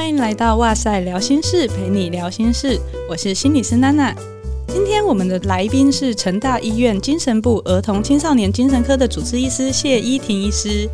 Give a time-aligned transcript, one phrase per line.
[0.00, 2.80] 欢迎来到哇塞聊心事，陪你聊心事。
[3.06, 4.16] 我是心理师娜娜。
[4.66, 10.88] 今天我们的来宾是成大医院精神部儿童青少年精神科的主治医师谢依婷医师。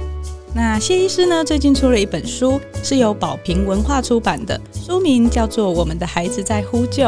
[0.53, 7.05] 那谢医师呢，最近出了一本书，是由宝瓶文化出版的，书名叫做《我们的孩子在呼救》。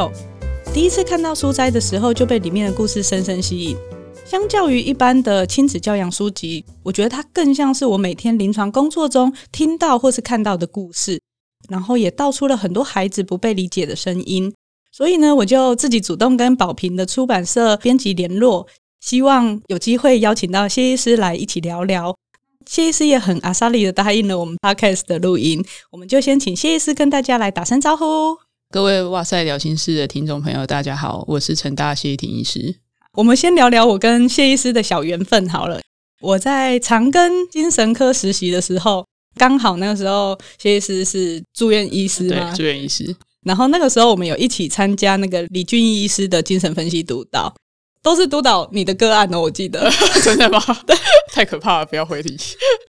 [0.72, 3.76] 第一次看到书斋的时候，就被里面的故事深深吸引。
[4.24, 11.20] 相较于一般的亲子教养书籍，我觉得它更像是我每天临床工作中听到或是看到的故事，
[11.68, 14.54] 然后也道出了很多孩子不被理解的声音。
[14.92, 18.66] 所以呢，我就自己主动跟宝瓶的出版社编辑联络，
[19.00, 22.16] 希望有机会邀请到谢医师来一起聊聊。
[22.66, 28.04] 谢医师也很阿萨利的答应了我们 Podcast 的录音，我们就先请谢医师跟大家来打声招呼。
[28.70, 32.76] 各位哇塞聊心室的听众朋友，大家好，我是陈大谢依婷医师。
[33.14, 35.80] 我们先聊聊我跟谢医师的小缘分好了。
[36.20, 39.06] 我在长庚精神科实习的时候，
[39.38, 43.16] 刚好那个时候谢医师是住院医师嘛，对，住院医师。
[43.46, 47.54] 然后那个时候我们有一起参加那个李俊义医师的精神分析督导，
[48.02, 49.90] 都是督导你的个案哦，我记得。
[50.22, 50.60] 真的吗？
[50.84, 50.94] 对，
[51.32, 52.36] 太可怕了，不要回题。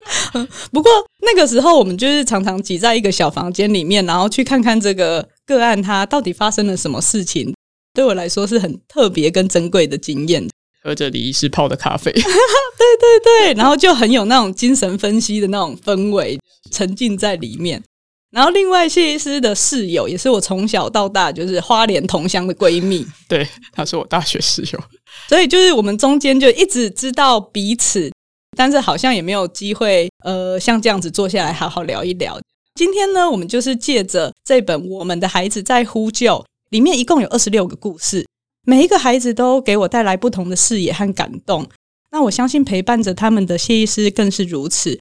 [0.70, 0.90] 不过
[1.22, 7.54] 那个时候我们就是常常挤在一个小房间里面，然后去看看这个个案它到底发生了什么事情。
[7.94, 10.46] 对我来说是很特别跟珍贵的经验，
[10.82, 16.38] 喝着李医师泡的咖啡， 对对对，然后就很有那种精神分析的那种氛围，
[16.70, 17.82] 沉浸在里面。
[18.30, 24.80] 然后另外谢医师的室友也是我从小到大就是花莲同乡的闺蜜，对，她是我大学室友，
[25.28, 28.10] 所以就是我们中间就一直知道彼此，
[28.56, 32.40] 但是好像也没有机会呃像这样子坐下来好好聊一聊。
[32.76, 36.36] 今天呢，我们就是借着这本《我们的孩子在呼救》。
[36.70, 38.24] 里面一共有二十六个故事，
[38.70, 41.68] 每一个孩子都给我带来不同的视野和感动。
[42.12, 44.96] 那我相信陪伴着他们的谢医师更是如此。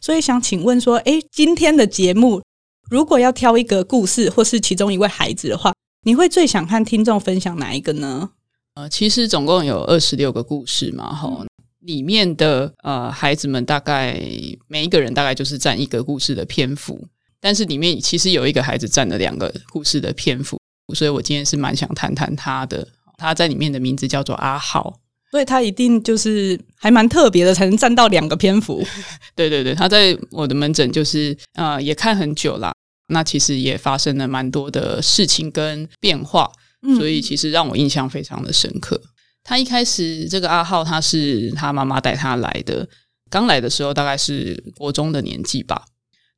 [0.00, 2.40] 所以想请问说，诶，今天的节目
[2.88, 5.74] 如果要挑一个故事，或是其中一位孩子的话，
[6.04, 8.30] 你会最想和听众分享哪一个呢？
[8.74, 11.48] 呃，其实总共有二十六个故事嘛，吼、嗯，
[11.80, 14.22] 里面的呃孩子们大概
[14.68, 17.04] 每一个人大概就是占一个故事的篇幅，
[17.40, 20.56] 但是里面其实有一个孩子占了两个故事的篇幅。
[20.94, 25.00] 所以我今天是蛮想谈谈他的，他在里面的名字叫做阿浩，
[25.32, 28.82] 所以他一定就是还蛮特别的，才能占到两个篇幅。
[29.34, 32.72] 对对对，他在我的门诊就是呃也看很久啦，
[33.08, 36.50] 那其实也发生了蛮多的事情跟变化，
[36.96, 38.96] 所以其实让我印象非常的深刻。
[38.96, 39.10] 嗯、
[39.42, 42.88] 他一开始这个阿浩他是他妈妈带他来的，
[43.28, 45.84] 刚来的时候大概是国中的年纪吧。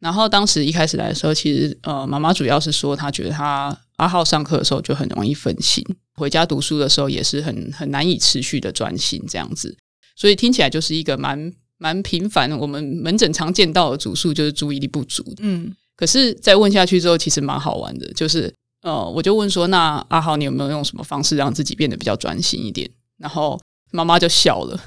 [0.00, 3.78] 然后当时一开始来的时候，其实呃妈妈主要是说她觉得他。
[4.00, 5.84] 阿浩上课的时候就很容易分心，
[6.20, 9.74] 回家读书的时候也是很很难以持续的专心这样子，
[10.14, 15.24] 所以听起来就是一个蛮蛮频繁，我们门诊常见到的主诉就是注意力不足。
[15.38, 22.88] 嗯，可是再问下去之后，其实蛮好玩的，就是呃，我就问说，那阿豪你有没有用什么方式让自己变得比较专心一点？
[23.18, 23.58] 然后
[23.90, 24.78] 妈妈就笑了，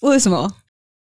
[0.00, 0.48] 为什么？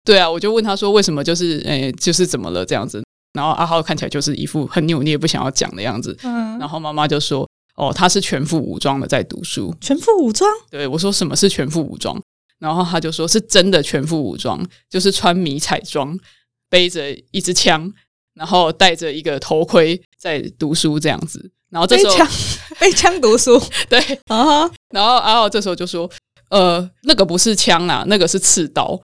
[0.04, 1.24] 对啊，我就问他说为什么？
[1.24, 3.04] 就是诶，就是怎么了这样子？
[3.34, 6.18] 然后阿浩看起来就是一副很扭捏、不想要讲的样子。
[6.24, 9.74] 嗯，然后妈妈就说：“哦，他是全副武装的在读书。
[9.80, 10.50] 全副武装？
[10.70, 12.22] 对，我说什么是全副武装？
[12.60, 16.18] 然后他就说是真的全副武装，就是穿迷彩装，
[16.70, 17.92] 背着一支枪，
[18.34, 21.52] 然后戴着一个头盔在读书这样子。
[21.70, 22.28] 然后这时候背枪，
[22.80, 24.70] 背枪读书，对啊。
[24.90, 26.10] 然后阿浩这时候就说：
[26.50, 29.00] 呃，那个不是枪啊，那个是刺刀。”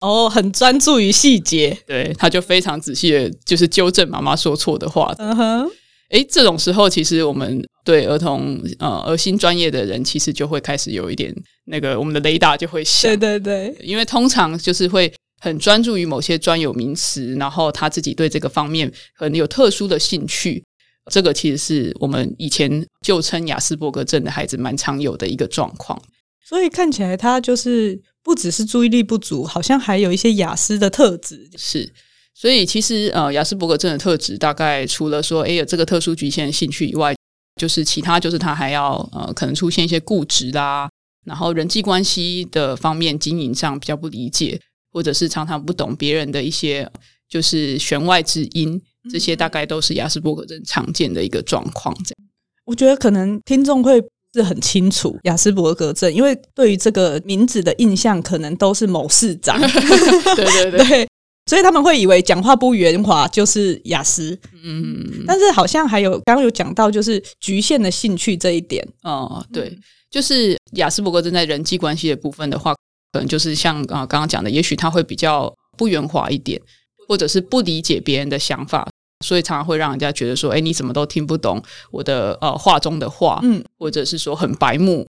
[0.00, 5.14] 哦，很专注于细节，对，他就非常仔细的，就是纠正妈妈说错的话。
[5.18, 5.70] 嗯哼，
[6.10, 11.34] 诶，这种时候其实我们对儿童呃儿心专业的人，其实就会开始有一点
[11.64, 13.10] 那个我们的雷达就会响。
[13.10, 20.64] 对对对，因为通常就是会很专注于某些专有名词，然后他自己对这个方面可能有特殊的兴趣。
[21.10, 26.00] 这个其实是我们以前就称雅斯伯格症的孩子蛮常有的一个状况。
[26.44, 28.00] 所以看起来他就是。
[28.24, 31.50] 不只是注意力不足，好像还有一些雅思的特质。
[31.58, 31.92] 是，
[32.32, 37.12] 所以其实呃，雅斯伯格症的特质大概除了说，哎，有这个特殊局限的兴趣以外，
[37.56, 40.88] 就是其他就是他还要呃，可能出现一些固执啦，
[41.24, 44.60] 然后人际关系的方面经营上比较不理解，
[44.92, 46.90] 或者是常常不懂别人的一些
[47.28, 51.94] 就是弦外之音，这些大概都是亚斯伯格症常见的一个状况。
[52.04, 52.28] 这样，
[52.64, 54.02] 我觉得可能听众会。
[54.34, 59.60] 是很清楚雅斯伯格症，因为对于这个名字的印象，可能都是某市长，
[60.34, 61.08] 对对对， 对，
[61.46, 69.76] 所以他们会以为讲话不圆滑就是雅思，嗯，但是好像还有刚刚有讲到，就是局限的兴趣这一点，哦，对，
[70.10, 72.72] 就是雅思伯格正在人际关系的部分的话，
[73.12, 76.60] 可能就是像啊刚刚讲的，也许他会比较不圆滑一点，
[77.08, 78.88] 或者是不理解别人的想法。
[79.24, 81.62] 所以常常会让人家觉得说，哎，你怎么都听不懂
[81.92, 85.06] 我的呃话中的话，嗯，或者是说很白目，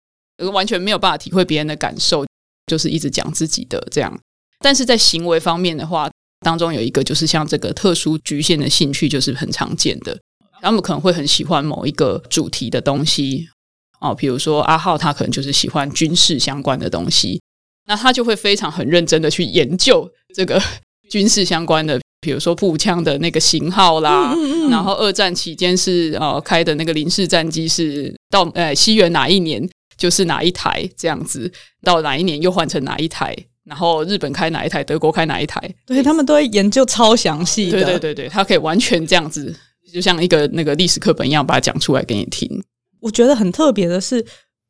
[0.53, 2.25] 完全没有办法体会别人的感受，
[2.67, 4.19] 就是一直讲自己的这样。
[4.61, 10.19] 但是在行为方面的话，当中有一个就是像这个特殊局限的兴趣，就是很常见的。
[10.61, 13.49] 他们可能会很喜欢某一个主题的东西
[14.01, 17.41] 哦，比如说阿浩他可能就是喜欢军事相关的东西，
[17.87, 20.61] 那他就会非常很认真的去研究这个
[21.11, 31.53] 军事相关的，比如说步枪的那个型号啦，嗯嗯嗯，然后二战期间是呃开的那个零式战机是到呃西元哪一年就是哪一台这样子，
[31.83, 33.37] 到哪一年又换成哪一台，
[33.69, 39.55] 然后日本开哪一台，德国开哪一台，对，他们都会研究超详细的，对对对对，他可以完全这样子。
[39.93, 42.63] 就像一个那个历史课本一样，把它讲出来给你听。
[43.01, 44.25] 我觉得很特别的是，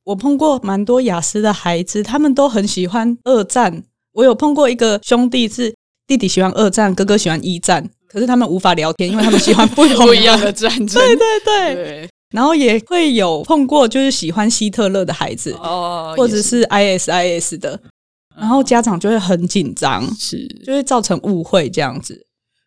[0.05, 3.83] 我碰过蛮多雅思的孩子，他们都很喜欢二战。
[4.13, 5.75] 我有碰过一个兄弟，是
[6.07, 11.03] 弟弟喜欢二战，哥哥喜欢一战，可是他们无法聊天，因为他们喜欢不 不一样的战争。
[11.03, 12.11] 对对对，对。
[12.31, 17.81] 然后也会有碰过，就是喜欢希特勒的孩子，哦，或者是 ISIS 的，
[18.39, 22.27] 然后家长就会很紧张，是，就会造成误会这样子。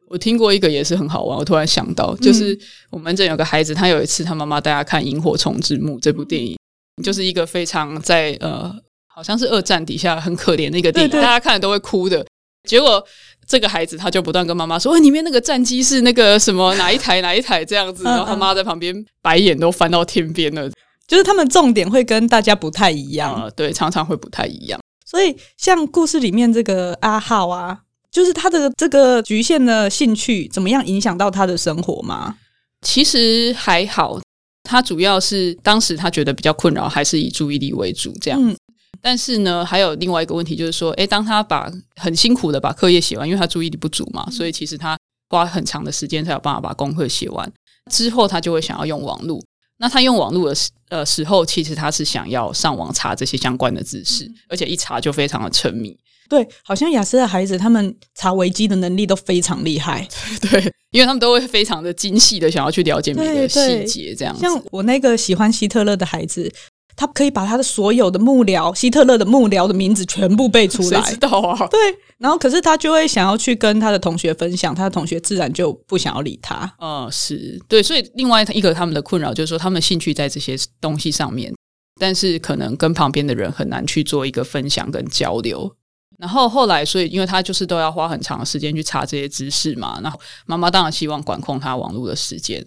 [0.09, 2.57] 我听过一个也是很好玩，我突然想到，就是
[2.89, 6.57] 我们这有个孩子，他有一次他妈妈带他看《萤火虫之墓》这部电影，
[7.01, 8.69] 就是一个非常在呃，
[9.07, 12.25] 好像是二战底下很可怜的一个电影，大家看了都会哭的。
[12.68, 13.01] 结果
[13.47, 20.69] 这个孩子他就不断跟妈妈说：“里面那个战机是那个什么哪一台哪一台这样子。”然后他妈在旁边白眼都翻到天边了。
[21.07, 24.79] 就是他们重点会跟大家不太一样，呃，对，常常会不太一样。
[25.12, 27.81] 所以像故事里面这个阿浩啊。
[28.10, 32.36] 就是他的这个局限的兴趣怎么样影响到他的生活吗？
[32.81, 34.19] 其实还好，
[34.63, 38.38] 他主要是当时他觉得比较困扰，还是以注意力为主这样。
[38.46, 38.54] 嗯。
[39.02, 44.98] 但是呢，还有另外一个问题就是说，诶，当他把很辛苦的把课业写完，因为他注意力不足嘛，所以其实他
[45.30, 47.50] 花很长的时间才有办法把功课写完。
[47.90, 49.42] 之后他就会想要用网络。
[49.81, 55.98] 那他用网络的时呃时候，其实他是想要上网查这些相关的知识，而且一查就非常的沉迷。
[56.30, 60.07] 对，好像雅思的孩子，他们查维基的能力都非常厉害。
[60.39, 64.39] 对，因为他们都会非常的精细的想要去了解每个细节，这样子。
[64.39, 66.50] 像我那个喜欢希特勒的孩子，
[66.96, 71.02] 他可以把他的所有的幕僚，希特勒的幕僚的名字全部背出来。
[71.02, 71.68] 谁知道啊？
[71.68, 71.80] 对，
[72.18, 76.72] 然后可是他就会想要去跟他的同学分享，他的同学自然就不想要理他。
[76.80, 81.54] 嗯，是对，所以另外一个他们的困扰就是说，他们兴趣在这些东西上面，
[82.00, 85.76] 但是可能跟旁边的人很难去做一个分享跟交流。
[86.20, 92.64] 然后后来，所以因为他就是都要花很长的时间去查这些知识嘛，然后妈妈当然希望管控他网络的时间，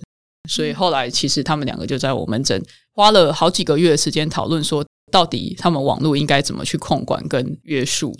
[0.50, 2.60] 所以后来其实他们两个就在我门诊
[2.94, 8.16] 花了好几个月的时间讨论，说到底他们网络应该怎么去控管跟约束。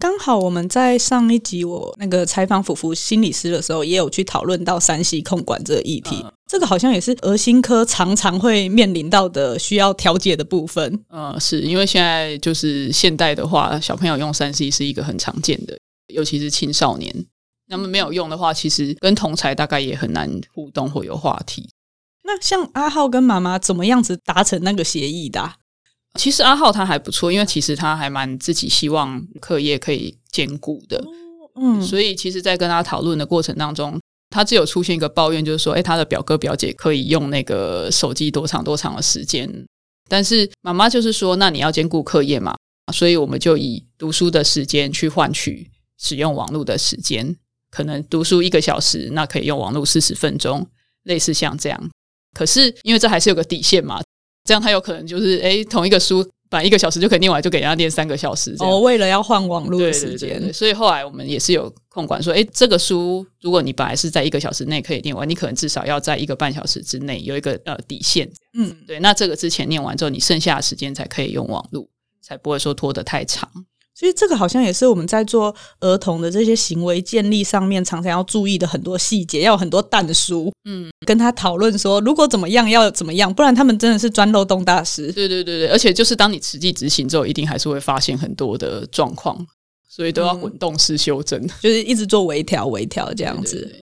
[0.00, 6.20] 刚好我们在上一集我那个采访福福心理师的时候，也有去讨论到 3C 控管这个议题。
[6.22, 11.04] 嗯，这个好像也是儿心科常常会面临到的需要调解的部分。
[11.10, 15.76] 嗯，是因为现在就是现代的话，小朋友用三 C 是一个很常见的，
[16.14, 17.26] 尤其是青少年。
[17.66, 21.68] 那么没有用的话，其实跟同才大概也很难互动或有话题。
[22.28, 25.56] 那像阿浩跟妈妈怎么样子达成那个协议的啊？
[26.18, 31.02] 其实阿浩他还不错，因为其实他还蛮自己希望课业可以兼顾的，
[31.54, 39.66] 嗯，所以其实，在跟他讨论的过程当中，他只有出现一个抱怨，就是说，诶，他的表哥表姐可以用那个手机多长多长的时间，
[40.06, 42.54] 但是妈妈就是说，那你要兼顾课业嘛，
[42.92, 47.36] 所以我们就以读书的时间去换取使用网络的时间，
[47.70, 50.66] 可能读书一个小时，那可以用网络四十分钟，
[51.04, 51.90] 类似像这样。
[52.34, 54.00] 可是因为这还是有个底线嘛。
[54.44, 58.56] 这样他有可能就是哎，同一个书本来一个小时就可以念完，就给人家念三个小时。
[58.60, 68.26] 哦，为了要换网络的时间，对对对，所以后来我们也是有控管说，哎，这个书如果你本来是在一个小时内可以念完，你可能至少要在一个半小时之内有一个呃底线。
[68.54, 68.98] 嗯，对。
[69.00, 71.86] 那这个之前念完之后，你剩下的时间才可以用网络，
[72.22, 73.50] 才不会说拖得太长。
[73.98, 85.10] 所以这个好像也是我们在做儿童的这些行为建立上面，常常要注意的很多细节，要有很多但书，嗯，跟他讨论说，如果怎么样要怎么样，不然他们真的是钻漏洞大师。
[85.10, 89.36] 对对对对，而且就是当你实际执行之后，一定还是会发现很多的状况，
[89.88, 93.56] 所以都要滚动式修正，嗯，就是一直做微调微调这样子。
[93.56, 93.80] 对对对。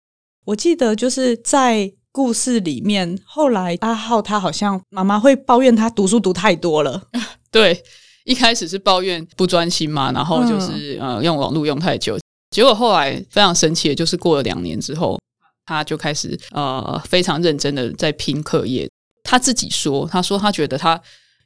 [0.47, 7.05] 我记得就是在故事里面，后来阿浩他好像妈妈会抱怨他读书读太多了，
[7.53, 7.85] 对。
[8.25, 12.19] 一开始是抱怨不专心嘛，然后就是、嗯、呃用网络用太久，
[12.51, 15.19] 结果后来非常神奇的，就是过了两年之后，
[15.67, 18.89] 他就开始呃非常认真的在拼课业。
[19.23, 21.01] 他自己说，他说他觉得他，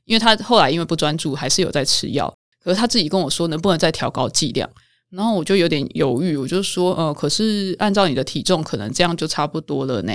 [0.05, 4.69] 因为他后来因为不专注，还是有在吃药，可是他自己跟我说，能不能再调高剂量？
[5.11, 10.13] 然后我就有点犹豫，我就说，呃，可是按照你的体重，可能这样就差不多了呢。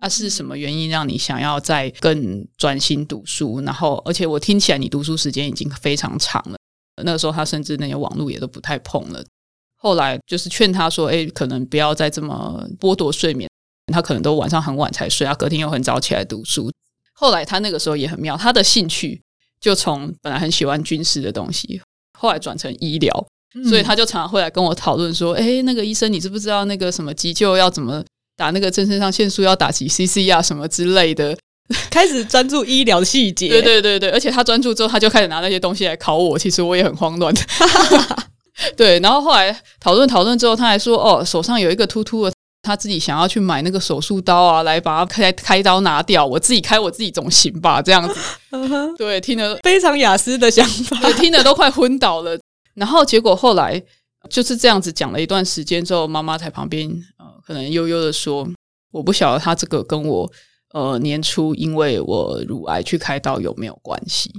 [0.00, 3.60] 啊，是什么原因让你想要再更专心读书？
[3.60, 6.56] 然后，而且我听起来你读书时间已经非常长了。
[7.04, 9.24] 那个时候他甚至那些网络也都不太碰了。
[9.76, 13.48] 后来就是劝他说，哎，可能不要再这么剥夺睡眠。
[13.92, 16.70] 他可能都晚上很晚才睡，他隔天又很早起来读书。
[17.12, 19.20] 后来他那个时候也很妙，他的兴趣
[19.60, 21.82] 就从本来很喜欢军事的东西，
[22.16, 28.04] 后来转成医疗，嗯、所以他就常常会来跟我讨论说：“哎，那个医生，你知不知道那个什么急救要怎么
[28.40, 28.50] 打？
[28.50, 31.36] 那个正肾上腺素要打几 CC 啊，什么之类的。
[31.90, 33.48] ”开始专注医疗细节。
[33.48, 36.38] 对对对对，而且他专注之后，他就开始拿那些东西来考我。
[36.38, 37.32] 其实我也很慌乱。
[38.76, 42.32] 对，然后后来讨论讨论之后，他还说：“哦，手上有一个突突的。”
[42.62, 46.26] 他自己想要去买那个手术刀啊，来把它开开刀拿掉。
[46.26, 48.14] 我自己开我自己总行吧，这样子。
[48.98, 52.38] 对，听得非常雅思的想法，对，听得都快昏倒了。
[52.74, 53.82] 然后结果后来
[54.28, 57.09] 就是这样子讲了一段时间之后，妈妈在旁边呃，
[57.50, 58.48] 可能悠悠的说
[58.94, 60.32] ：“我不晓得他这个跟我
[60.72, 64.32] 呃年初因为我乳癌去开刀有没有关系。”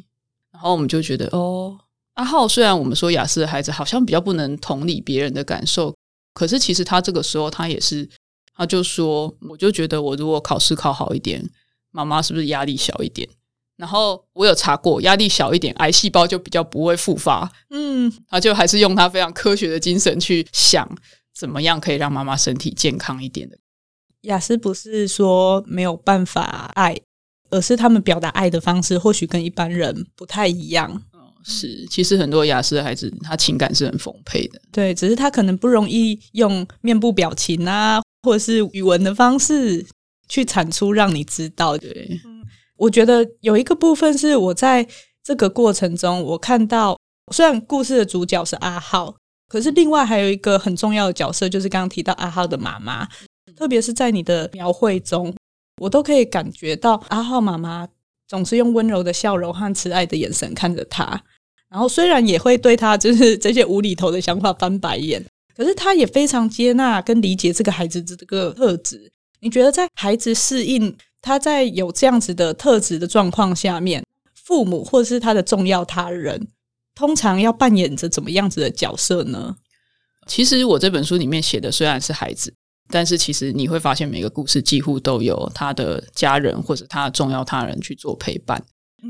[0.54, 1.78] 然后我们就觉得哦，
[2.14, 5.94] 阿浩虽然我们说雅思的孩子好像比较不能同理别人的感受。
[6.34, 8.10] 可是其实他这个时候他也是，
[8.56, 11.44] 他就说，我就觉得我如果考试考好一点，
[11.92, 13.28] 妈妈是不是压力小一点？
[13.76, 17.52] 然后我有查过，压力小一点，癌细胞就比较不会复发。
[17.72, 20.90] 嗯，他就还是用他非常科学的精神去想，
[21.34, 23.58] 怎么样可以让妈妈身体健康一点的。
[24.22, 26.96] 雅思不是说没有办法爱，
[27.50, 31.04] 而是他们表达爱的方式或许跟一般人不太一样。
[31.44, 34.62] 是，其实很多雅思的孩子，他情感是很丰沛的。
[34.72, 39.84] 对，只是他可能不容易用面部表情啊，或者是语文的方式
[40.30, 41.76] 去产出，让你知道。
[41.76, 42.44] 对，嗯，
[42.78, 44.88] 我觉得有一个部分是我在
[45.24, 46.96] 这个过程中，我看到
[47.34, 49.16] 虽然故事的主角是阿浩，
[49.52, 53.06] 可是另外还有一个很重要的角色，就是刚刚提到阿浩的妈妈。
[53.58, 55.36] 特别是在你的描绘中，
[55.82, 57.86] 我都可以感觉到阿浩妈妈
[58.30, 61.22] 总是用温柔的笑容和慈爱的眼神看着他。
[61.70, 65.22] 然后虽然也会对他就是 这些无厘头的想法翻白眼，
[65.54, 69.12] 可是他也非常接纳跟理解这个孩子这个特质。
[69.42, 74.02] 你觉得在孩子适应他在有这样子的特质的状况下面，
[74.34, 76.48] 父母或者是他的重要他人，
[76.96, 79.56] 通常要扮演着怎么样子的角色呢？
[80.28, 82.54] 其实我这本书里面写的虽然是孩子，
[82.90, 88.64] 但是其实你会发现每个故事几乎都有他的家人或者他的重要他人去做陪伴。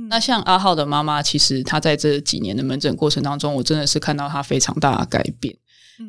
[0.07, 5.53] 那像阿浩的妈妈，其实她在这几年的门诊过程当中，我真的是看到她非常大的改变。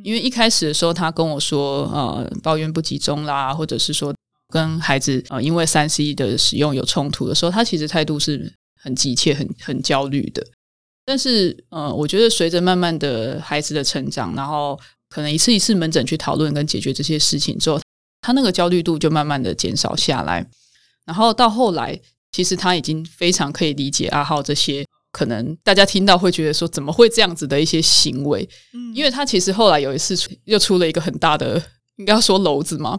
[0.05, 4.15] 因为一开始的时候，她跟我说，呃，抱怨不集中啦，或者是说
[4.49, 10.47] 跟孩子呃因为三 C 的使用有冲突的时候，她其实态度是很急切、很很焦虑的。
[11.05, 14.79] 但是，呃，我觉得随着慢慢的孩子的成长，然后
[15.09, 17.81] 可能一次一次门诊去讨论跟解决这些事情之后，
[18.21, 20.47] 他那个焦虑度就慢慢的减少下来。
[21.05, 22.01] 然后到后来。
[22.35, 30.17] 其实他已经非常可以理解阿浩这些可能大家听到会觉得说怎么会这样子的一些行为，嗯，因为他其实后来有一次
[30.47, 31.63] 又出了一个很大的，
[31.97, 32.99] 应该要说篓子嘛，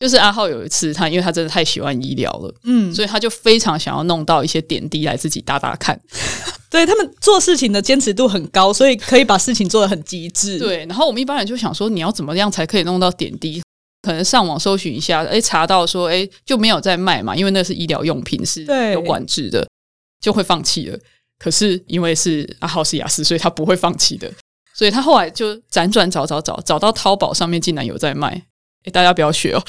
[0.00, 6.00] 就是阿浩有一次他因为他真的太喜欢医疗了，嗯，所以他就非常想要弄到一些点滴来自己打打看，
[6.70, 10.86] 对，他们做事情的坚持度很高，所以可以把事情做得很极致，对。
[10.86, 13.60] 然后我们一般人就想说，你要怎么样才可以弄到点滴？
[14.02, 19.66] 可能上网搜寻一下，诶，查到说，诶，就没有在卖嘛，因为那是医疗用品，是有管制的，
[20.20, 20.98] 就会放弃了。
[21.40, 24.32] 可是因为是阿浩是雅思，所以他不会放弃的。
[24.74, 28.40] 所以他后来就辗转找找找，找到淘宝上面竟然有在卖。
[28.88, 29.62] 诶，大家不要学哦，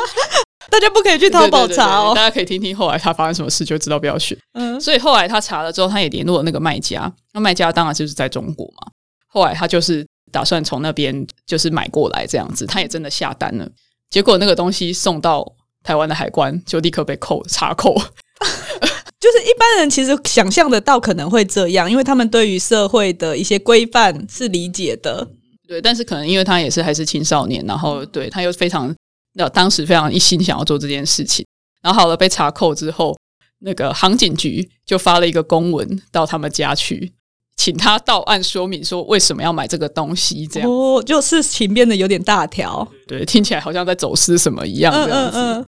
[0.70, 2.12] 大家不可以去淘宝查哦。
[2.14, 4.36] 大家可以听听后来他发生什么事，就知道不要学。
[4.54, 8.88] 嗯，所以后来他查了之后，他也联络了那个卖家，那卖家当然就是在中国嘛。
[9.28, 10.06] 后来他就是。
[10.32, 13.66] 打算从那边就是买过来这样子，他也真的下单了。
[14.10, 15.46] 结果那个东西送到
[15.84, 17.94] 台湾的海关，就立刻被扣查扣。
[19.20, 25.26] 就是一般人其实想象得到可能会这样，因为他们对于社会的一些规范是理解的。
[25.66, 28.94] 对，但是可能因为他也是还是青少年，然后对他又非常
[29.34, 31.44] 那当时非常一心想要做这件事情。
[31.82, 33.16] 然后好了，被查扣之后，
[33.60, 37.12] 那个航警局就发了一个公文到他们家去。
[37.56, 45.38] 请他到案说明说为什么要买这个东西，这样哦，就事情变得有点大条，对，听起来好像在走私什么一样这样子。
[45.38, 45.66] 嗯嗯嗯。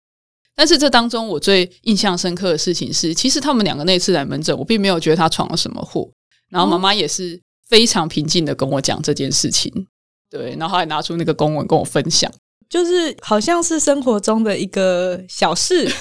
[0.53, 6.09] 但是这当中我最印象深刻的事情是，其实他们两个那次来门诊，我并没有觉得他闯了什么祸，
[6.49, 9.71] 然后妈妈也是非常平静的跟我讲这件事情，
[10.29, 12.31] 对，然后还拿出那个公文跟我分享，
[12.69, 15.89] 就是好像是生活中的一个小事。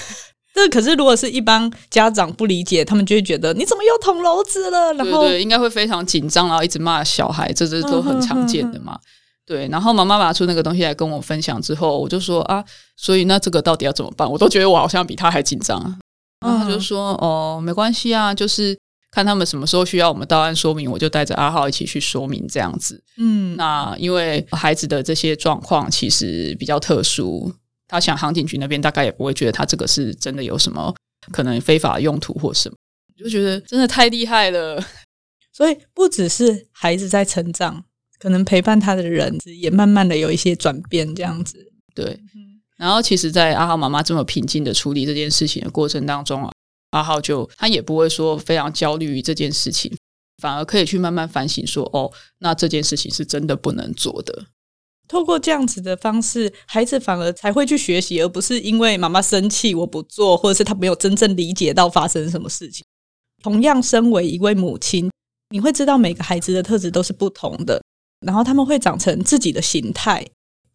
[0.55, 4.91] 这可是如果是一般家长不理解，他们就会觉得你怎么又捅娄子了？
[4.95, 8.97] 然后应该会非常紧张，然后一直骂小孩，这这都很常见的嘛。
[9.45, 14.29] 对，然后妈妈拿出那个东西来跟我分享之后，我就说啊，所以那这个到底要怎么办？
[14.29, 15.79] 我都觉得我好像比他还紧张。
[16.39, 18.75] 然后他就说哦，没关系啊，就是
[19.17, 23.03] 看他们什么时候需要我们到案说明，我就带着阿浩一起去说明这样子。
[23.17, 27.51] 嗯，那因为孩子的这些状况其实比较特殊，
[27.87, 30.93] 他想航警局那边大概也不会觉得他这个是真的有什么
[31.31, 32.75] 可能非法用途或什么，
[33.17, 34.79] 就觉得真的太厉害了。
[35.51, 37.83] 所以不只是孩子在成长，
[38.19, 41.57] 可能陪伴他的人也慢慢的有一些转变，这样子。
[41.95, 42.19] 对。
[42.77, 46.51] 然后，其实，在阿浩妈妈这么平静的处理这件事情的过程当中啊，
[46.91, 49.95] 阿浩就他也不会说非常焦虑于这件事情，
[50.41, 54.45] 反而可以去慢慢反省说，哦，那这件事情是真的不能做的。
[55.07, 62.85] 透过这样子的方式，孩子反而才会去学习，而不是因为妈妈生气我不做，或者是他没有真正理解到发生什么事情。
[63.41, 65.09] 同样，身为一位母亲，
[65.49, 67.81] 你会知道每个孩子的特质都是不同的，
[68.25, 70.25] 然后他们会长成自己的形态。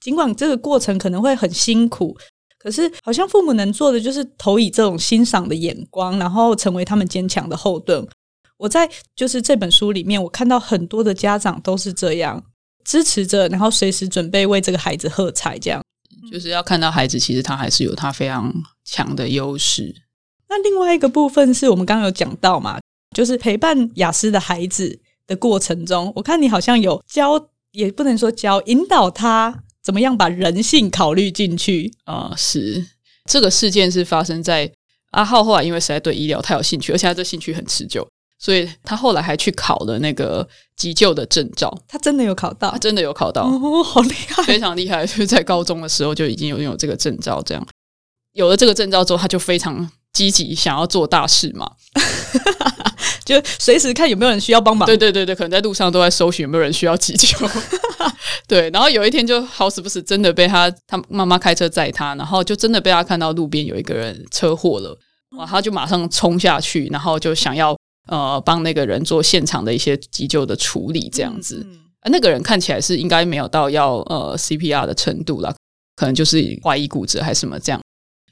[0.01, 2.17] 尽管这个过程可能会很辛苦，
[2.63, 8.07] 可是好像父母能做的就是投以这种欣赏的眼光，然后成为他们坚强的后盾。
[8.57, 12.41] 我在就是这本书里面，我看到很多的家长都是这样
[12.85, 15.83] 支持着，然后随时准备为这个孩子喝彩，这样
[16.31, 18.55] 就是要看到孩子其实他还是有他非常
[18.85, 19.93] 强的优势。
[20.49, 22.79] 那另外一个部分是我们刚刚有讲到嘛，
[23.17, 29.65] 就是陪伴雅思的孩子的过程中，我看你好像有教，也不能说教，引导他。
[29.83, 32.37] 怎么样把人性考虑进去啊、呃？
[32.37, 32.87] 是
[33.29, 34.71] 这个事件是发生在
[35.11, 38.07] 阿浩后来，因为实在对医疗太有兴趣，而且他这兴趣很持久，
[38.39, 41.73] 所以他后来还去考了那个急救的证照。
[41.87, 42.71] 他真的有考到？
[42.71, 45.07] 他真的有考到哦，好厉害，非常厉害！
[45.07, 47.67] 就是在高中的时候就已经有拥有这个证照，这样
[48.33, 51.71] 有了这个证照之后，他就非常积极想要做大事嘛。
[53.25, 54.87] 就随时看有没有人需要帮忙。
[54.87, 57.37] 对对对对，可能在路上都在搜寻有没有人需要急救。
[58.49, 64.99] 对，然后有一天就好死不死，真的被他他妈妈开车载他，然后就真的被他看到路边有一个人车祸了，
[65.37, 67.77] 哇，他就马上冲下去，然后就想要
[68.09, 71.67] 呃帮那个人做现场的一些急救的处理，这样子。
[72.01, 75.55] 啊，那个人看起来是应该没有到要呃 CPR 的程度啦，
[75.95, 77.81] 可能就是怀疑骨折还是什么这样。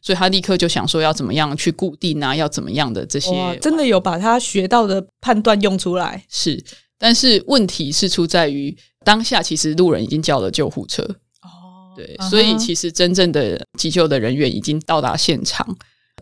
[0.03, 6.25] 所以他立刻就想说要怎么样去固定啊，要怎么样的这些，真的有把他学到的判断用出来。
[6.29, 6.63] 是，
[6.99, 11.03] 但是问题是出在于当下，其实路人已经叫了救护车。
[11.43, 15.67] 哦，对，所以其实真正的急救的人员已经到达现场，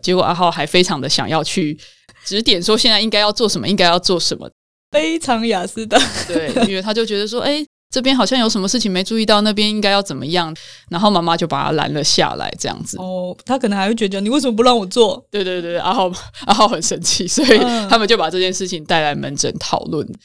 [0.01, 1.77] 结果阿浩还非常的想要去
[2.25, 4.49] 指点说现在应该要做什么，应该要做什么，
[4.91, 5.99] 非常雅思的。
[6.27, 7.65] 对，因为他就觉得说，哎。
[7.91, 10.55] 这边好像有什么事情没注意到，那边应该要怎么样？
[10.89, 12.97] 然后妈妈就把他拦了下来，这样子。
[12.99, 15.25] 哦，他可能还会觉得你为什么不让我做？
[15.31, 16.11] 对对对，阿浩
[16.45, 17.57] 阿浩很生气，所以
[17.89, 20.05] 他们就把这件事情带来门诊讨论。
[20.05, 20.15] 嗯、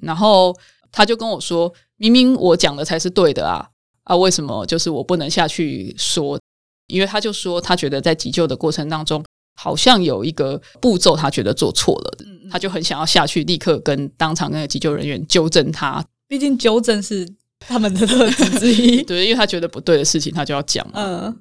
[0.00, 0.56] 然后
[0.90, 3.68] 他就跟我说：“明明我讲的才是对的啊
[4.04, 6.40] 啊，为什么就是我不能下去说？
[6.86, 9.22] 因为他就说他觉得在急救的过程当中，
[9.54, 17.28] 好像有一个步骤他觉得做错了，嗯、他就很想要下去立刻跟当场那个急救人员纠正他。”毕竟纠正是
[17.60, 20.86] 他们的特质之一， 对，因为他觉得不对的事情，他就要讲。
[20.92, 21.34] 嗯，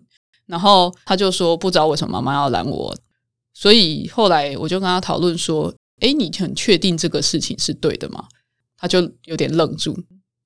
[0.45, 2.95] 然后他就说不知道为什么妈妈要拦我，
[3.53, 8.27] 所以后来我就跟他讨论说：“哎，你很确定这个事情是对的吗？”
[8.77, 9.97] 他就有点愣住，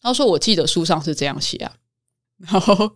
[0.01, 1.73] 他说：“我记得书上是这样写啊。”
[2.37, 2.91] 然后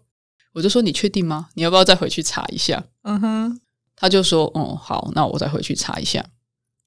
[0.53, 1.49] 我就说：“你确定吗？
[1.55, 3.59] 你要不要再回去查一下？”嗯哼，
[3.95, 6.23] 他就说：“哦，好，那我再回去查一下。”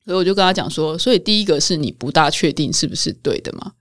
[0.06, 3.72] 所以我就跟他讲说：“所以第一个是你不大确定是不是对的嘛？”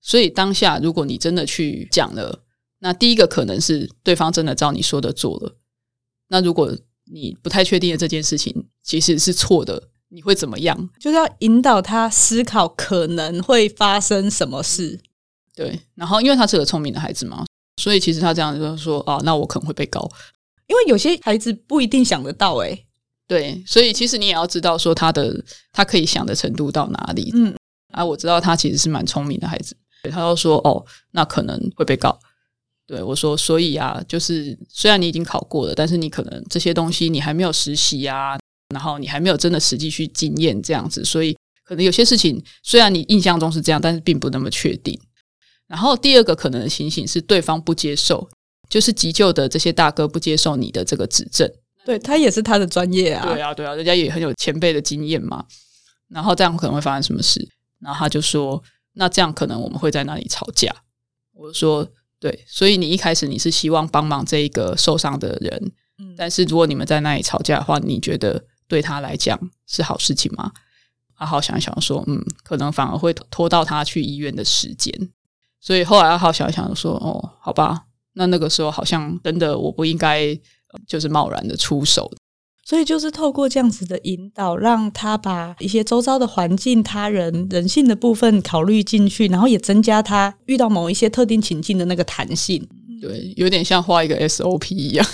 [0.00, 2.42] 所以当下，如果你真的去讲了，
[2.78, 5.56] 那第一个可能是对方真的照你说的做了。
[6.28, 6.76] 那如果
[7.12, 10.88] 你不太确定的这件事情其实是错的，你会怎么样？
[10.98, 15.00] 就是要引导他思考可能会发生什么事。
[15.54, 17.44] 对，然后因为他是个聪明的孩子嘛，
[17.76, 20.08] 所以其实他这样就是说啊，那我可能会被告。
[20.66, 22.86] 因为有些孩子不一定想得到，诶。
[23.26, 27.30] 对，所以其实你也要知道说他的他可以想的程度到哪里。
[27.34, 27.54] 嗯，
[27.92, 29.76] 啊，我知道他其实是蛮聪明的孩子。
[30.02, 32.18] 对，他就说：“哦，那可能会被告。”
[32.86, 38.36] 对我说：“所以啊，就是虽然你已经考过了，但是你可能这些东西你还没有实习啊，
[38.74, 44.98] 然后你还没有真的实际去经验这样子，所以可能有些事情虽然你印象中是这样，但是并不那么确定。
[45.68, 48.28] 然后第二个可能的情形是对方不接受，
[48.68, 51.48] 就是急救的这些大哥不接受你的这个指证。
[51.84, 55.44] 对，他也是他的专业啊，对啊，对啊，人家也很有前辈的经验嘛。
[56.08, 57.48] 然后这样可能会发生什么事？
[57.78, 58.60] 然后他就说。”
[58.94, 60.74] 那这样可能我们会在那里吵架。
[61.32, 70.52] 我说对，所以你一开始你是希望帮忙这一个受伤的人，嗯，但是如果你们在那里吵架的话，你觉得对他来讲是好事情吗？
[71.14, 74.92] 阿浩想一想说，嗯，可能反而会拖到他去医院的时间。
[75.60, 80.38] 所以后来阿浩想一想说，哦，好吧，那那个时候好像真的我不应该
[80.86, 82.10] 就是贸然的出手。
[82.70, 92.64] 所以就是透过这样子的引导，让他把一些周遭的环境、他人、人性的部分考虑进去，然后也增加他遇到某一些特定情境的那个弹性。
[93.00, 95.04] 对，有点像画一个 SOP 一样。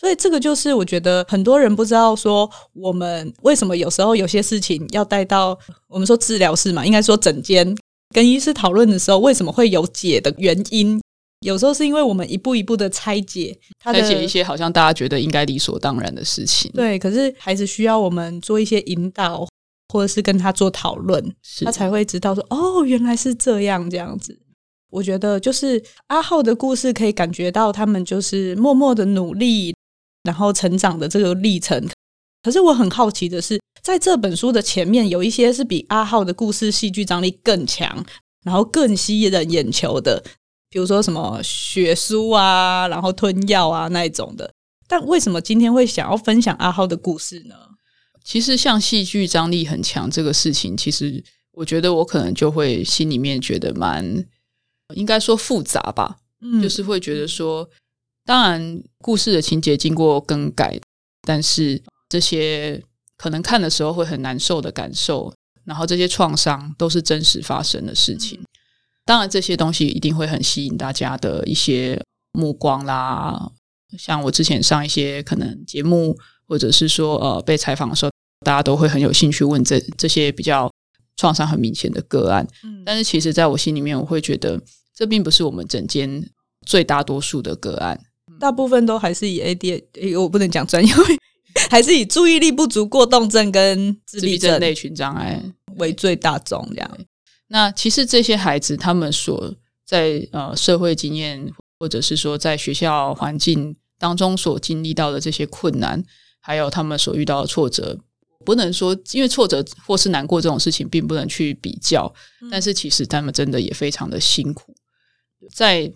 [0.00, 7.76] 所以这个就是我觉得很多人不知道说，我们为什么有时候有些事情要带到我们说治疗室嘛，应该说整间
[8.14, 11.02] 跟医师讨论的时候，为什么会有解的原因？
[11.40, 16.70] 有时候是因为我们一步一步的拆解，拆解一些好像大家觉得应该理所当然的事情。
[16.72, 19.46] 对，可是孩子需要我们做一些引导，
[19.88, 24.38] 或者是跟他做讨论，他才会知道说，哦，原来是这样这样子。
[24.90, 29.74] 我觉得就是阿浩的故事，可以感觉到他们就是默默的努力。
[30.24, 31.82] 然后成长的这个历程，
[32.42, 38.04] 可是我很好奇的是，在这本书的前面有一些是比阿浩的故事戏剧张力更强，
[38.44, 40.22] 然后更吸引人眼球的，
[40.70, 44.54] 比如说什么血书啊，然后吞药啊那一种的。
[44.88, 47.54] 但为什么今天会想要分享阿浩的故事呢？
[48.24, 54.24] 其实像戏剧张力很强这个事情，其实我觉得我可能就会心里面觉得蛮
[54.94, 57.68] 应该说复杂吧，嗯，就是会觉得说。
[58.26, 60.78] 当然，故事的情节经过更改，
[61.22, 62.80] 但是这些
[63.16, 65.32] 可能看的时候会很难受的感受，
[65.64, 68.40] 然后这些创伤都是真实发生的事情。
[69.10, 73.50] 当然，这些东西一定会很吸引大家的一些目光啦。
[73.98, 78.12] 像我之前上一些可能节目，或者是说呃被采访的时候，
[78.46, 80.70] 大家都会很有兴趣问这这些比较
[81.16, 82.46] 创伤很明显的个案。
[82.86, 84.62] 但是其实在我心里面，我会觉得
[84.94, 86.30] 这并不是我们整间
[86.64, 88.00] 最大多数的个案。
[88.38, 90.94] 大部分都还是以 ADHD，我不能讲专业，
[91.68, 95.42] 还是以注意力不足过动症跟自闭症类群障碍
[95.78, 96.64] 为最大宗。
[96.70, 96.98] 这样，
[97.50, 106.02] 那其实这些孩子他们所在呃社会经验，或者是说在学校环境当中所经历到的这些困难，
[106.40, 107.98] 还有他们所遇到的挫折，
[108.44, 112.14] 不能说因为挫折或是难过这种事情，并不能去比较。
[112.50, 114.74] 但是其实他们真的也非常的辛苦，
[115.54, 115.92] 在。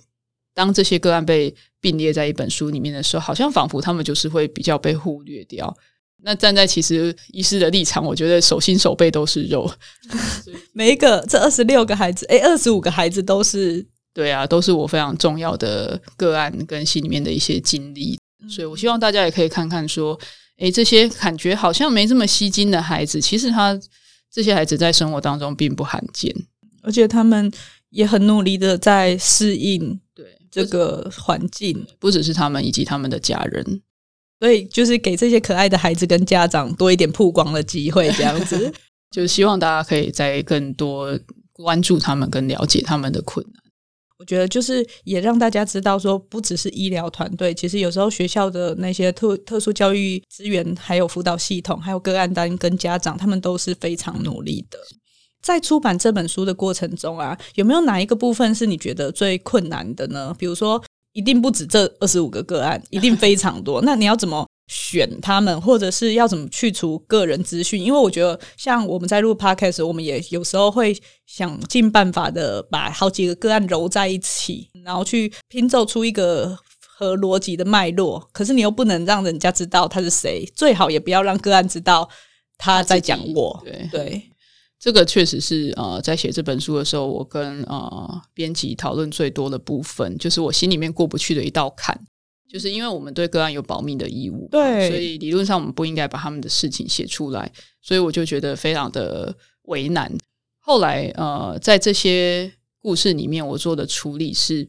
[0.57, 5.77] 当这些个案被并列在一本书里面的时候，好像仿佛他们就是会比较被忽略掉。
[6.23, 9.71] 那站在其实医师的立场，我觉得手心手背都是肉，
[10.73, 18.19] 每一个这二十六个孩子，诶，二十五个孩子都是对啊，都是我非常重要的个案跟心里面的一些经历。
[18.49, 20.19] 所以我希望大家也可以看看说，
[20.59, 23.79] 诶，这些感觉好像没这么吸睛的孩子，其实他
[24.33, 26.35] 这些孩子在生活当中并不罕见，
[26.83, 27.53] 而且他们
[27.91, 30.01] 也很努力的在适应。
[30.51, 33.83] 这个环境不只是他们，以及他们的家人，
[34.41, 38.73] 所以就是给这些可爱的孩子跟家长多一点曝光的机会，这样子，
[39.11, 41.19] 就是希望大家可以再更多
[41.53, 43.63] 关注他们，跟了解他们的困难。
[44.19, 54.79] 我觉得就是也让大家知道，说不只是医疗团队，其实有时候学校的那些特特殊教育资源，还有辅导系统，还有个案单跟家长，他们都是非常努力的。
[55.43, 60.35] 在出版这本书的过程中啊，有没有哪一个部分是你觉得最困难的呢？
[60.39, 60.83] 比如说，
[61.15, 63.81] 一定不止这二十五个个案， 一定非常多。
[63.83, 67.83] 那你要怎么选他们，或者是要怎么去除个人资讯？
[67.83, 70.97] 因为我觉得，像我们在录 podcast，我们也有时候会
[71.27, 78.29] 想尽办法的把好几个个案揉在一起，然后去拼凑出一个合逻辑的脉络。
[78.33, 82.09] 可是你又不能让人家知道他是谁，最好也不要让个案知道
[82.59, 83.63] 他在讲我。
[83.65, 84.23] 对对。
[84.85, 91.99] 这个确实是呃，在写这本书的时候，我跟呃编辑讨论最多的部分，就是我心里面过不去的一道坎，
[92.47, 100.15] 就是因为我们对个案有保密的义务，对，所以理论上我们不应该把他们的事情写出来，所以我就觉得非常的为难。
[100.59, 104.69] 后来呃，在这些故事里面，我做的处理是，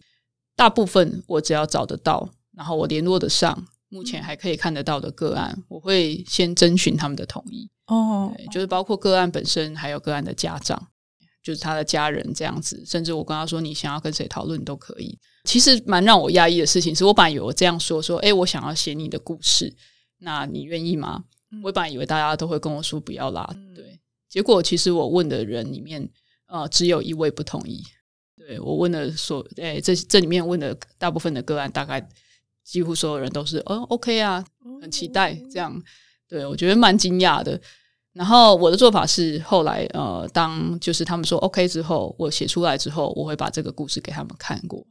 [0.55, 7.69] 大部分我只要找得到，然后我联络得上，目前还可以看得到的个案，我会先征询他们的同意。
[7.87, 10.89] 哦，对，就是包括个案本身，还有个案的家长，
[11.41, 12.83] 就是他的家人这样子。
[12.85, 15.17] 甚至我跟他说，你想要跟谁讨论都可以。
[15.45, 19.73] 其实蛮让我压抑的事情是，我本来以为我这样说说，诶，我想要写你的故事，
[20.17, 21.23] 那你愿意吗？
[21.63, 23.49] 我本来以为大家都会跟我说不要啦。
[23.73, 26.09] 对，结果其实我问的人里面，
[26.47, 27.81] 呃，只有一位不同意。
[28.35, 32.05] 对，我问的所，诶，这这里面问的大部分的个案，大概
[32.65, 34.43] 几乎所有人都是，哦，OK 啊，
[34.81, 35.79] 很期待这样。
[36.27, 37.61] 对，我觉得蛮惊讶的。
[38.13, 44.85] 然后我的做法是，后来呃，当就是他们说 OK 之后，我写出来之后，我会把这个故事给他们看过。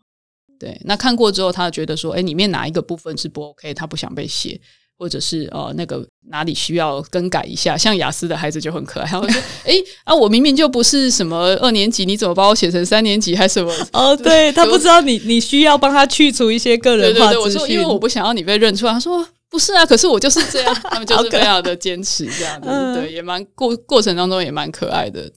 [0.58, 4.60] 对，那看过之后，他觉得说，哎，里面哪一个部分是不 OK，他不想被写，
[4.98, 7.76] 或者是呃那个哪里需要更改一下。
[7.76, 13.72] 像雅思的孩子就很可爱，他会说，哎啊，我明明就不是什么二年级，你怎么把我写成三年级还是什么？
[13.92, 17.42] 哦，对，他不知道你你需要帮他去除一些个人化资讯。
[17.42, 18.92] 对对对，我说，因为我不想要你被认出来。
[18.92, 19.26] 他说。
[19.50, 25.30] 不是啊，可是我就是这样，他们就是非常的坚持这样子，嗯、对，也蛮过过程当中也蛮可爱的。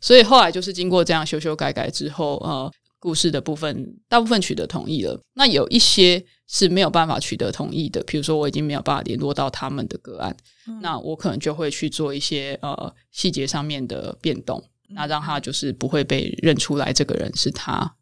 [0.00, 2.68] 所以后来就是经过这样修修改改之后，呃，
[3.00, 5.20] 故事的部分大部分取得同意了。
[5.34, 10.36] 那有一些是没有办法取得同意的，比如说我已经没有办法联络到他们的个案，
[10.68, 17.96] 嗯、那我可能就会去做一些呃细节上面的变动，那让他就是不会被认出来这个人是他。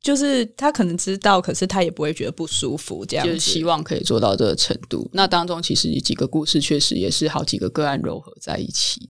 [0.00, 3.32] 就是他可能知道，可是他也不会觉得不舒服，这样子。
[3.32, 5.10] 就是希望可以做到这个程度。
[5.12, 9.10] 那当中其实几个故事确实也是好几个个案糅合在一起，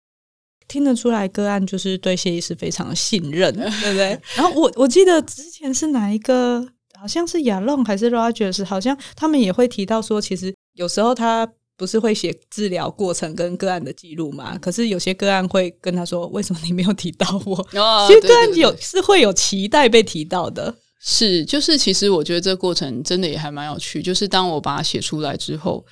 [0.68, 4.20] 听得出来个案就是对谢医师非常信任， 对不对？
[4.34, 6.66] 然后我我记得之前是哪一个，
[7.00, 11.48] 好像是亚龙还是 Rogers，好像他们也会提到说，其实有时候他。
[11.78, 14.56] 不是会写治疗过程跟个案的记录嘛？
[14.56, 20.74] 可是有些个案会跟他说：“为什么你没有提到我？”哦、 其实个案有是会有期待被提到的。
[21.02, 24.00] 是，就是其实我觉得这个过程真的也还蛮有趣。
[24.00, 25.84] 就是当我把它写出来之后，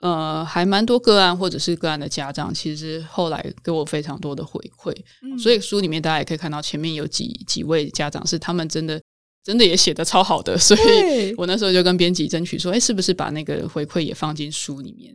[0.00, 4.94] 呃，还蛮多个案或者是个案的家长，其实后来给我非常多的回馈。
[5.22, 9.00] 嗯、所以书里面大家也可以看到，前面有几几位家长是他们真的
[9.42, 10.56] 真的也写得超好的。
[10.56, 15.14] 所以我那时候就跟编辑争取说：“哎，是不是把那个回馈也放进书里面？”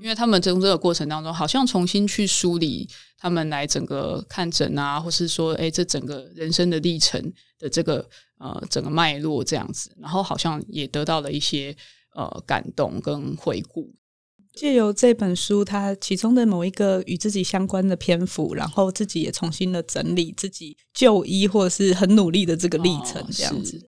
[0.00, 7.20] 因为他们从这个过程当中，好像重新去梳理他们来整个看诊啊，或是说，哎，这整个人生的历程
[7.58, 11.76] 的这个呃整个脉络这样子，然后好像也得到了一些
[12.16, 13.88] 呃感动跟回顾。
[14.52, 23.76] 借由这本书，它其中的某一个与自己相关的篇幅，然后自己也重新的整理自己就医或者是很努力的这个历程，这样子。
[23.78, 23.88] 哦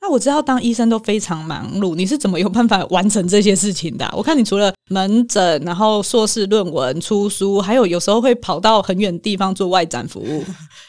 [0.00, 4.14] 那我知道当医生都非常忙碌，你是怎么有办法完成这些事情的啊？
[4.16, 10.44] 我看你除了门诊，然后硕士论文、出书，还有有时候会跑到很远的地方做外展服务。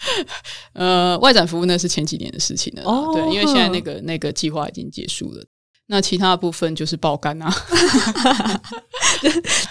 [0.73, 2.83] 呃，外展服务那是前几年的事情了。
[2.83, 5.43] 哦，对，因为现在那个那个计划已经结束了。
[5.91, 7.49] 那其他的部分就是爆肝啊，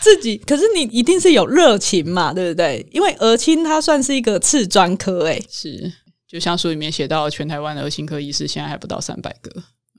[0.03, 0.37] 自己。
[0.39, 2.85] 可是你一定是有热情嘛，对不对？
[2.91, 5.93] 因为儿青它算是一个次专科，诶，是。
[6.27, 9.51] 就像书里面写到，全台湾的儿青科医师现在还不到三百个。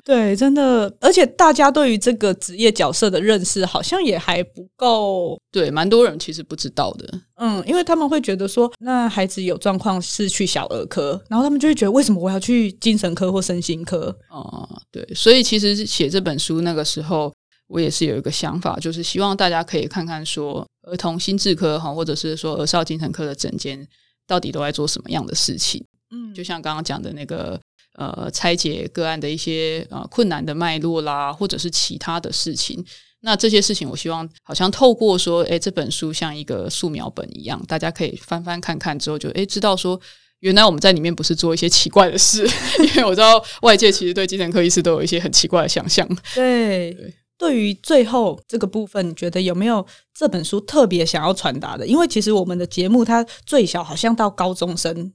[0.03, 5.39] 对，真的，而且大家对于这个职业角色的认识好像也还不够。
[5.51, 7.21] 对，蛮多人其实不知道的。
[7.35, 14.15] 嗯，因为他们会觉得说，那孩子有状况是去小儿科，然后他们就会觉得，为什么我要去精神科或身心科？
[14.29, 17.31] 哦、嗯，对，所以其实写这本书那个时候，
[17.67, 23.88] 我也是有一个想法，就是希望大家可以看看说，儿童心智科哈，或者是说儿少精神科的诊间
[24.27, 25.85] 到底都在做什么样的事情。
[26.12, 27.59] 嗯，就像刚刚讲的那个
[27.95, 32.86] 呃，拆解个案的一些呃困难的脉络啦，或者是其他的事情。
[33.21, 39.99] 那这些事情，我希望好像透过说，诶，这本书像一个素描本一样，大家可以翻翻看看之后就，就诶知道说，
[40.39, 42.47] 原来我们在里面不是做一些奇怪的事，
[42.95, 46.08] 因为我知道外界其实对精神科医师都有一些很奇怪的想象。
[46.34, 49.86] 对，对，对于最后这个部分，你觉得有没有
[50.17, 51.86] 这本书特别想要传达的？
[51.86, 55.12] 因为其实我们的节目它最小好像到高中生。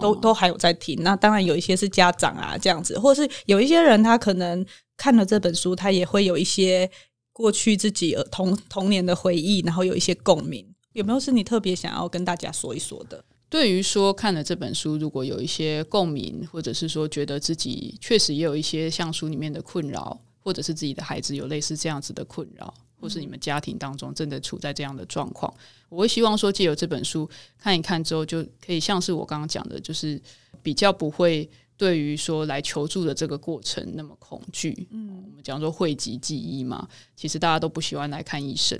[0.00, 4.64] 都都还有在听，那当然有一些是家长啊这样子，或是有一些人他可能
[4.96, 6.90] 看了这本书，他也会有一些
[7.32, 10.66] 过去自己童童年的回忆，然后有一些共鸣。
[10.92, 13.22] 有没有是你特别想要跟大家说一说的？
[13.48, 22.72] 对于说看了这本书，如果有一些共鸣，或者是说觉得自己确实也有一些像书里面的困扰，或者是自己的孩子有类似这样子的困扰。
[23.00, 25.52] 或是你们家庭当中真的处在这样的状况，
[25.88, 27.28] 我会希望说，借由这本书
[27.58, 30.20] 看一看之后，就可以像是我刚刚讲的，就是
[30.62, 34.88] 比较不会对于说来求助的这个过程那么恐惧。
[34.90, 38.78] 嗯，我们讲说讳疾忌医嘛，其实大家都不喜欢来看医生。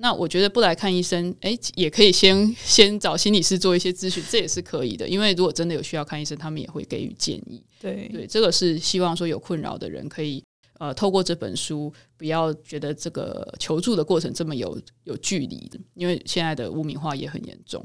[0.00, 5.08] 那我觉得不来看医生，诶，也可以先 先找心理师做一些咨询，这也是可以的。
[5.08, 7.62] 因为如果真的有需要看医生，他们也会给予建议。
[7.80, 10.42] 对对，这个是希望说有困扰的人可以。
[10.78, 17.84] 呃，透过这本书，不要觉得这个求助的过程这么有有距离的，因为现在的污名化也很严重。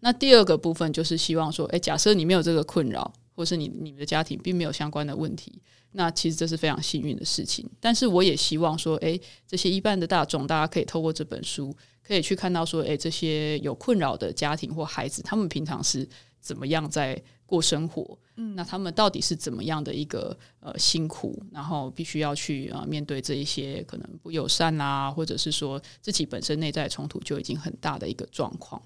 [0.00, 5.60] 那第二个部分就是希望说，诶，假设你没有这个困扰，或是你你们的家庭并没有相关的问题，
[5.92, 7.68] 那其实这是非常幸运的事情。
[7.80, 11.74] 但是我也希望说，诶，这些一般的大众，大家可以透过这本书，
[12.06, 16.08] 可以去看到说，诶，这些有困扰的家庭或孩子，他们平常是
[16.40, 18.18] 怎么样在过生活。
[18.36, 28.80] 嗯，那他们到底是怎么样的一个呃辛苦，然后必须要去啊、呃、面对这一些可能不友善啊，或者是说自己本身内在冲突就已经很大的一个状况。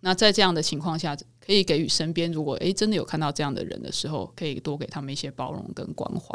[0.00, 6.34] 那在这样的情况下，可以给予身边如果诶真的有看到这样的人的时候，可以多给他们一些包容跟关怀。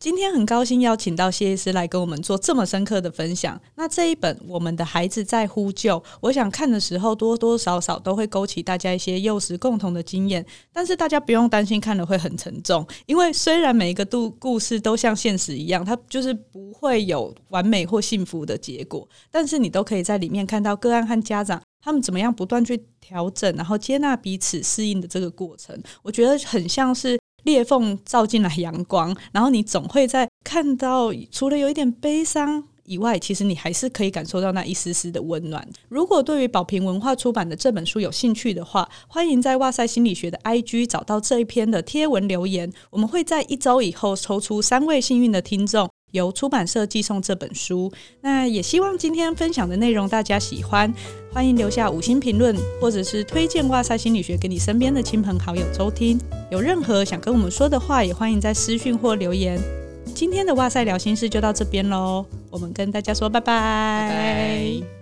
[0.00, 3.60] 今天很高兴邀请到谢医师来跟我们做这么深刻的分享。
[3.74, 10.42] 那这一本《我们的孩子在呼救》，我想看的时候多多少少都会勾起大家一些幼时共同的经验。
[10.72, 25.78] 但是大家不用担心看了会很沉重，因为虽然每一个故故事都像现实一样，它就是不会有完美或幸福的结果，但是你都可以在里面看到个案和家长他们怎么样不断去调整，然后接纳彼此适应的这个过程。
[26.02, 27.20] 我觉得很像是。
[27.44, 35.66] 裂缝照进来阳光，然后你总会在看到，除了有一点悲伤以外，其实你还是可以感受到那一丝丝的温暖。
[35.88, 45.88] 如果对于宝瓶文化出版的这本书有兴趣的话，欢迎在哇塞心理学的 IG 找到这一篇的贴文留言，我们会在一周以后抽出三位幸运的听众。
[46.12, 50.92] 由出版社寄送这本书，那也希望今天分享的内容大家喜欢，
[51.32, 56.20] 欢迎留下五星评论，或者是推荐哇塞心理学给你身边的亲朋好友收听。
[56.50, 59.60] 有任何想跟我们说的话，也欢迎在私讯或留言。
[60.14, 63.28] 今天的哇塞聊心事就到这边喽，我们跟大家说。
[63.30, 64.99] 拜拜。